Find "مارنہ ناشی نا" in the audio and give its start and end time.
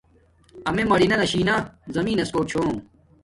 0.89-1.55